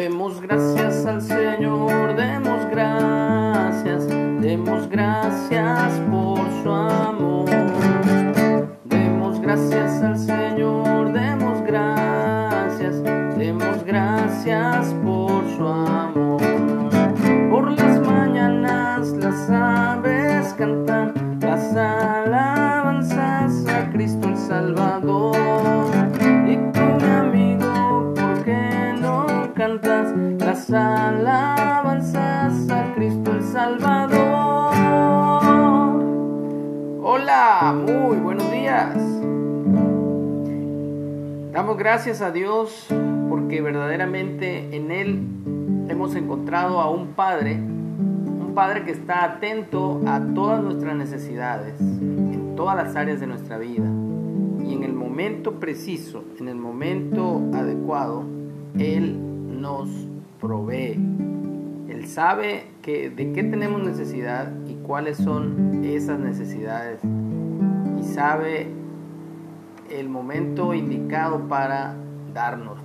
[0.00, 7.44] Demos gracias al Señor, demos gracias, demos gracias por su amor.
[8.86, 13.02] Demos gracias al Señor, demos gracias,
[13.36, 16.40] demos gracias por su amor.
[17.50, 21.12] Por las mañanas las aves cantan
[41.52, 42.86] Damos gracias a Dios
[43.28, 45.26] porque verdaderamente en Él
[45.88, 52.54] hemos encontrado a un Padre, un Padre que está atento a todas nuestras necesidades, en
[52.54, 53.90] todas las áreas de nuestra vida.
[54.64, 58.22] Y en el momento preciso, en el momento adecuado,
[58.78, 59.18] Él
[59.60, 59.88] nos
[60.40, 61.00] provee.
[61.88, 67.00] Él sabe que, de qué tenemos necesidad y cuáles son esas necesidades.
[67.98, 68.79] Y sabe
[69.90, 71.96] el momento indicado para
[72.32, 72.84] darnosla.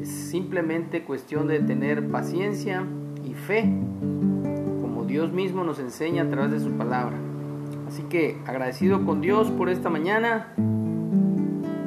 [0.00, 2.84] Es simplemente cuestión de tener paciencia
[3.24, 3.62] y fe,
[4.80, 7.16] como Dios mismo nos enseña a través de su palabra.
[7.88, 10.52] Así que agradecido con Dios por esta mañana.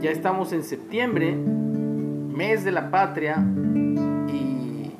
[0.01, 3.45] Ya estamos en septiembre, mes de la patria,
[4.31, 4.93] y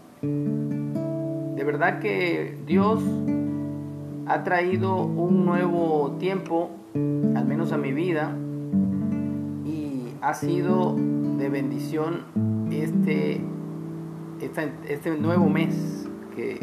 [1.56, 3.02] de verdad que Dios
[4.26, 8.36] ha traído un nuevo tiempo, al menos a mi vida,
[10.22, 10.96] ha sido
[11.38, 12.26] de bendición
[12.72, 13.42] este,
[14.42, 16.60] este nuevo mes que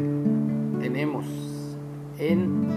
[0.79, 1.25] tenemos
[2.19, 2.67] en,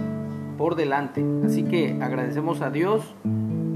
[0.56, 1.24] por delante.
[1.44, 3.14] Así que agradecemos a Dios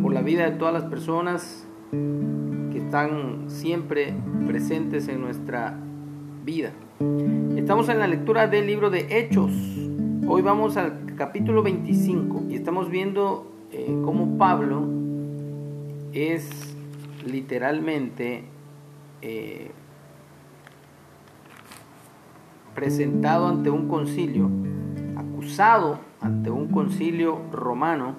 [0.03, 4.15] por la vida de todas las personas que están siempre
[4.47, 5.79] presentes en nuestra
[6.45, 6.73] vida.
[7.57, 9.53] Estamos en la lectura del libro de Hechos.
[10.27, 14.87] Hoy vamos al capítulo 25 y estamos viendo eh, cómo Pablo
[16.13, 16.74] es
[17.25, 18.45] literalmente
[19.23, 19.71] eh,
[22.75, 24.51] presentado ante un concilio,
[25.17, 28.17] acusado ante un concilio romano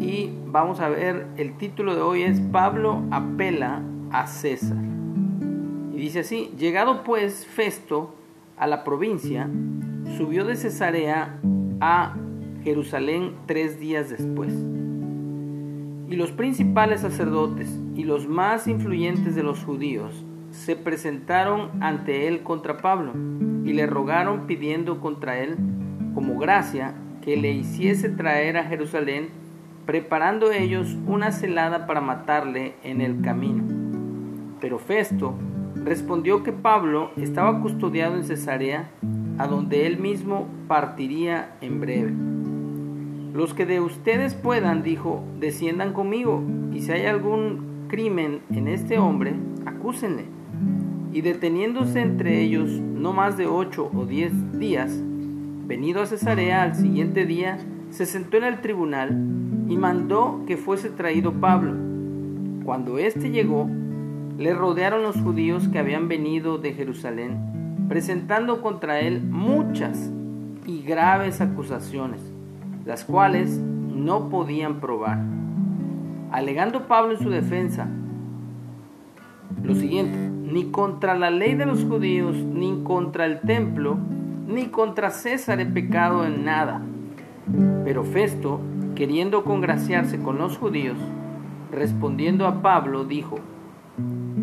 [0.00, 4.76] y vamos a ver el título de hoy es Pablo apela a César.
[5.92, 8.14] Y dice así, llegado pues Festo
[8.56, 9.48] a la provincia,
[10.16, 11.38] subió de Cesarea
[11.80, 12.16] a
[12.64, 14.52] Jerusalén tres días después.
[16.12, 22.42] Y los principales sacerdotes y los más influyentes de los judíos se presentaron ante él
[22.42, 23.14] contra Pablo
[23.64, 25.56] y le rogaron pidiendo contra él
[26.12, 29.30] como gracia que le hiciese traer a Jerusalén,
[29.86, 33.64] preparando ellos una celada para matarle en el camino.
[34.60, 35.34] Pero Festo
[35.76, 38.90] respondió que Pablo estaba custodiado en Cesarea,
[39.38, 42.31] a donde él mismo partiría en breve.
[43.32, 48.98] Los que de ustedes puedan, dijo, desciendan conmigo, y si hay algún crimen en este
[48.98, 49.34] hombre,
[49.64, 50.26] acúsenle.
[51.14, 55.00] Y deteniéndose entre ellos no más de ocho o diez días,
[55.66, 59.10] venido a Cesarea al siguiente día, se sentó en el tribunal
[59.66, 61.72] y mandó que fuese traído Pablo.
[62.66, 63.66] Cuando éste llegó,
[64.36, 70.10] le rodearon los judíos que habían venido de Jerusalén, presentando contra él muchas
[70.66, 72.31] y graves acusaciones
[72.84, 75.20] las cuales no podían probar.
[76.30, 77.88] Alegando Pablo en su defensa
[79.62, 83.96] lo siguiente, ni contra la ley de los judíos, ni contra el templo,
[84.48, 86.82] ni contra César he pecado en nada.
[87.84, 88.60] Pero Festo,
[88.96, 90.98] queriendo congraciarse con los judíos,
[91.70, 93.36] respondiendo a Pablo, dijo,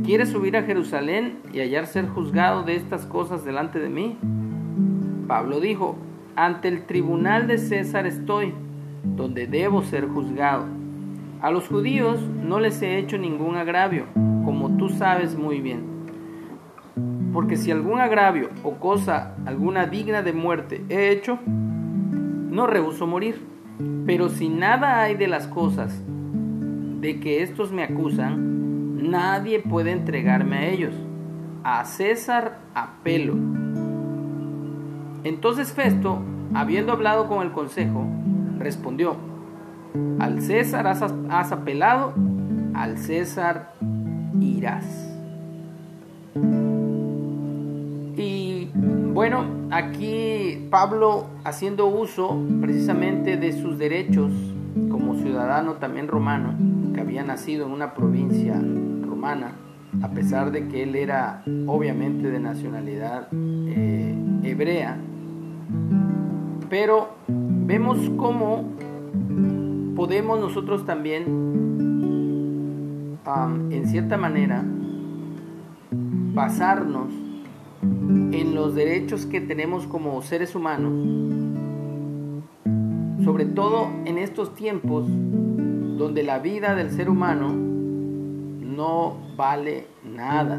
[0.06, 4.18] ¿quieres subir a Jerusalén y hallar ser juzgado de estas cosas delante de mí?
[5.28, 5.98] Pablo dijo,
[6.46, 8.54] ante el tribunal de César estoy,
[9.04, 10.68] donde debo ser juzgado.
[11.42, 14.06] A los judíos no les he hecho ningún agravio,
[14.46, 15.82] como tú sabes muy bien.
[17.34, 23.46] Porque si algún agravio o cosa alguna digna de muerte he hecho, no rehuso morir.
[24.06, 26.02] Pero si nada hay de las cosas
[27.02, 30.96] de que estos me acusan, nadie puede entregarme a ellos.
[31.66, 33.36] A César apelo
[35.24, 36.20] entonces Festo,
[36.54, 38.06] habiendo hablado con el consejo,
[38.58, 39.16] respondió,
[40.20, 42.14] al César has, apelado,
[42.74, 43.74] al César
[44.40, 44.86] irás.
[48.16, 48.70] Y
[49.14, 54.32] bueno, aquí Pablo haciendo uso precisamente de sus derechos
[54.90, 56.54] como ciudadano también romano,
[56.94, 58.62] que había nacido en una provincia
[59.06, 59.54] romana,
[60.02, 64.98] a pesar de que él era obviamente de nacionalidad eh, hebrea.
[66.70, 68.64] Pero vemos cómo
[69.96, 71.26] podemos nosotros también,
[73.72, 74.64] en cierta manera,
[76.34, 77.14] basarnos
[77.82, 80.94] en los derechos que tenemos como seres humanos,
[83.24, 90.58] sobre todo en estos tiempos donde la vida del ser humano no vale nada,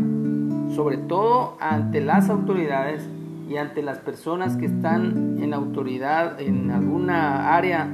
[0.75, 3.09] sobre todo ante las autoridades
[3.50, 7.88] y ante las personas que están en autoridad en alguna área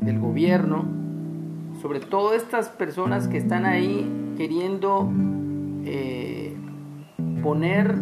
[0.00, 0.84] del gobierno,
[1.80, 5.10] sobre todo estas personas que están ahí queriendo
[5.86, 6.54] eh,
[7.42, 7.96] poner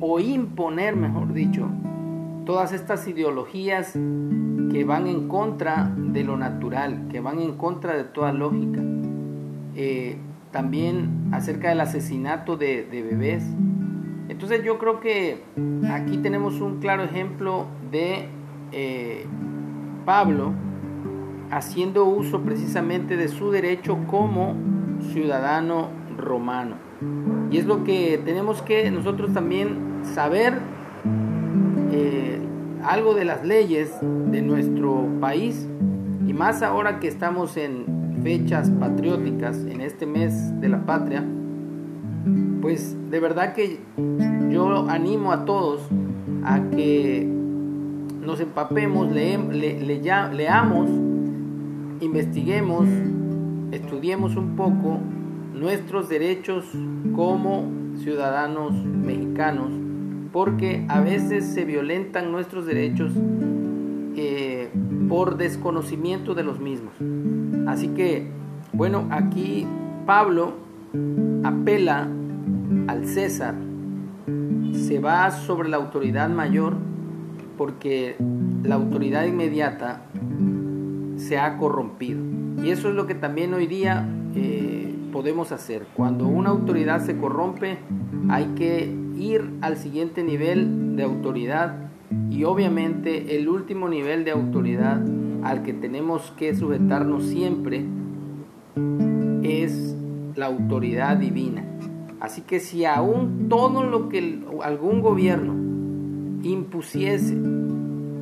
[0.00, 1.68] o imponer, mejor dicho,
[2.44, 8.02] todas estas ideologías que van en contra de lo natural, que van en contra de
[8.02, 8.80] toda lógica.
[9.76, 10.18] Eh,
[10.50, 13.44] también acerca del asesinato de, bebés.
[14.40, 15.42] Entonces yo creo que
[15.92, 18.24] aquí tenemos un claro ejemplo de
[18.72, 19.26] eh,
[20.06, 20.54] Pablo
[21.50, 24.56] haciendo uso precisamente de su derecho como
[25.12, 26.76] ciudadano romano.
[27.50, 30.54] Y es lo que tenemos que nosotros también saber
[31.92, 32.40] eh,
[32.82, 35.68] algo de las leyes de nuestro país
[36.26, 41.26] y más ahora que estamos en fechas patrióticas, en este mes de la patria,
[42.60, 43.78] pues de verdad que
[44.50, 45.82] yo animo a todos
[46.44, 47.26] a que
[48.20, 50.90] nos empapemos, leamos,
[52.00, 52.86] investiguemos,
[53.72, 54.98] estudiemos un poco
[55.54, 56.66] nuestros derechos
[57.14, 59.70] como ciudadanos mexicanos,
[60.32, 63.12] porque a veces se violentan nuestros derechos
[64.16, 64.70] eh,
[65.08, 66.94] por desconocimiento de los mismos.
[67.66, 68.28] Así que,
[68.72, 69.66] bueno, aquí
[70.06, 70.54] Pablo
[71.42, 72.08] apela
[72.86, 73.54] al César,
[74.72, 76.74] se va sobre la autoridad mayor
[77.56, 78.16] porque
[78.62, 80.02] la autoridad inmediata
[81.16, 82.20] se ha corrompido.
[82.62, 85.86] Y eso es lo que también hoy día eh, podemos hacer.
[85.94, 87.78] Cuando una autoridad se corrompe,
[88.28, 91.90] hay que ir al siguiente nivel de autoridad
[92.30, 95.00] y obviamente el último nivel de autoridad
[95.42, 97.84] al que tenemos que sujetarnos siempre
[99.42, 99.96] es
[100.36, 101.64] la autoridad divina.
[102.20, 105.54] Así que si aún todo lo que algún gobierno
[106.42, 107.36] impusiese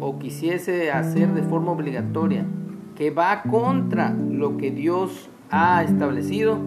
[0.00, 2.46] o quisiese hacer de forma obligatoria,
[2.96, 6.58] que va contra lo que Dios ha establecido,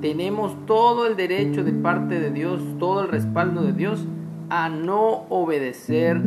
[0.00, 4.06] tenemos todo el derecho de parte de Dios, todo el respaldo de Dios
[4.48, 6.20] a no obedecer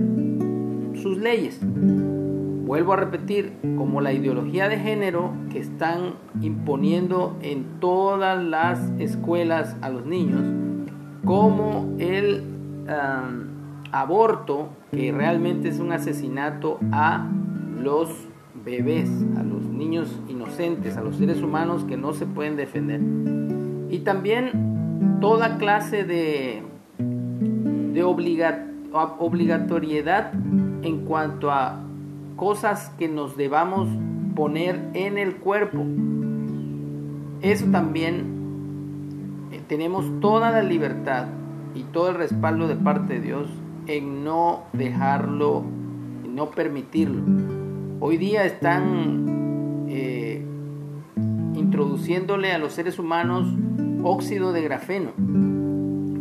[1.02, 1.60] sus leyes.
[2.70, 9.76] Vuelvo a repetir, como la ideología de género que están imponiendo en todas las escuelas
[9.82, 10.44] a los niños,
[11.26, 12.44] como el
[13.92, 17.28] aborto, que realmente es un asesinato a
[17.76, 18.12] los
[18.64, 23.02] bebés, a los niños inocentes, a los seres humanos que no se pueden defender.
[23.90, 26.62] Y también toda clase de,
[27.00, 30.34] de obligatoriedad
[30.84, 31.89] en cuanto a
[32.40, 33.90] cosas que nos debamos
[34.34, 35.86] poner en el cuerpo.
[37.42, 41.28] Eso también eh, tenemos toda la libertad
[41.76, 43.50] y todo el respaldo de parte de Dios
[43.88, 45.64] en no dejarlo,
[46.28, 47.22] no permitirlo.
[48.00, 50.42] Hoy día están eh,
[51.56, 53.48] introduciéndole a los seres humanos
[54.02, 55.12] óxido de grafeno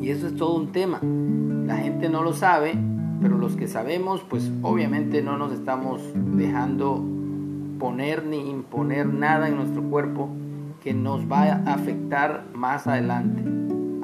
[0.01, 1.01] y eso es todo un tema.
[1.01, 2.77] La gente no lo sabe
[3.21, 7.05] pero los que sabemos, pues obviamente no nos estamos dejando
[7.79, 10.29] poner ni imponer nada en nuestro cuerpo
[10.83, 13.43] que nos va a afectar más adelante,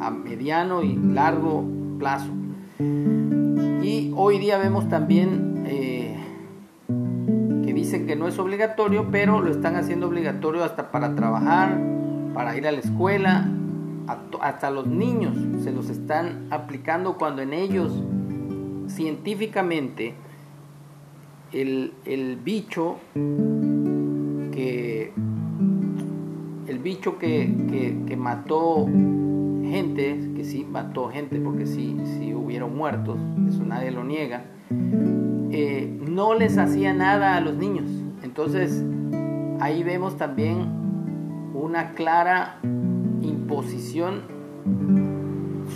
[0.01, 1.65] a mediano y largo
[1.99, 2.31] plazo.
[2.79, 6.17] Y hoy día vemos también eh,
[7.65, 11.79] que dicen que no es obligatorio, pero lo están haciendo obligatorio hasta para trabajar,
[12.33, 13.49] para ir a la escuela,
[14.41, 17.93] hasta los niños se los están aplicando cuando en ellos
[18.89, 20.15] científicamente
[21.53, 22.97] el, bicho
[24.53, 25.13] que
[26.67, 33.65] el bicho que, mató gente, que sí mató gente porque sí, sí hubieron muertos, eso
[33.65, 34.45] nadie lo niega,
[35.51, 37.91] eh, no les hacía nada a los niños.
[38.23, 38.85] Entonces
[39.61, 40.69] ahí vemos también
[41.55, 42.59] una clara
[43.23, 44.23] imposición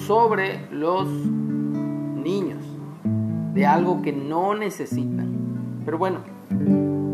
[0.07, 2.58] sobre los niños
[3.59, 5.83] de algo que no necesitan.
[5.85, 6.21] Pero bueno,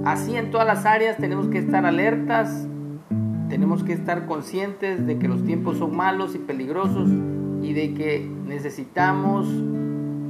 [0.05, 2.69] así en todas las áreas tenemos que estar alertas
[3.49, 7.09] tenemos que estar conscientes de que los tiempos son malos y peligrosos
[7.63, 9.47] y de que necesitamos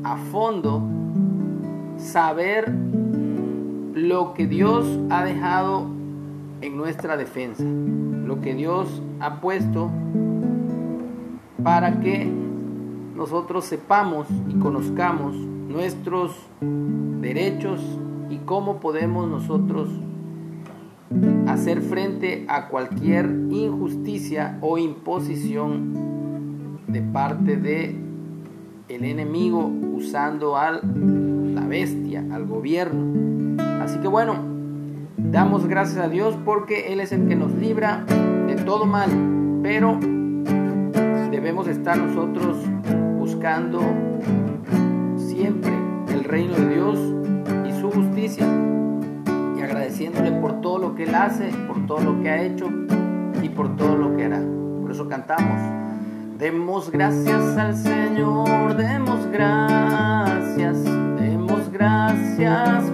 [0.02, 0.82] a fondo
[1.96, 2.70] saber
[3.94, 5.86] lo que Dios ha dejado
[6.60, 9.90] en nuestra defensa, lo que Dios ha puesto
[11.62, 12.30] para que
[13.16, 15.34] nosotros sepamos y conozcamos
[15.74, 16.30] nuestros
[17.20, 17.80] derechos
[18.30, 19.88] y cómo podemos nosotros
[21.48, 27.96] hacer frente a cualquier injusticia o imposición de parte de
[28.88, 33.60] el enemigo usando a la bestia, al gobierno.
[33.82, 34.36] Así que bueno,
[35.16, 38.04] damos gracias a Dios porque Él es el que nos libra
[38.46, 39.10] de todo mal,
[39.60, 39.98] pero
[41.32, 42.58] debemos estar nosotros
[43.18, 43.80] buscando
[45.46, 46.98] el reino de Dios
[47.68, 48.46] y su justicia
[49.56, 52.68] y agradeciéndole por todo lo que Él hace, por todo lo que ha hecho
[53.42, 54.42] y por todo lo que hará.
[54.80, 55.60] Por eso cantamos.
[56.38, 60.82] Demos gracias al Señor, demos gracias,
[61.18, 62.93] demos gracias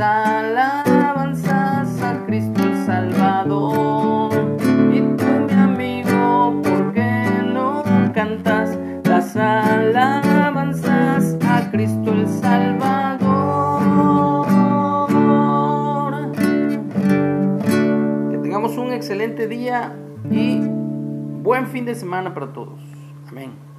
[0.00, 4.32] alabanzas a Cristo el Salvador.
[4.92, 7.82] Y tú, mi amigo, ¿por qué no
[8.14, 13.10] cantas las alabanzas a Cristo el Salvador?
[18.30, 19.94] Que tengamos un excelente día
[20.30, 20.60] y
[21.42, 22.80] buen fin de semana para todos.
[23.28, 23.69] Amén.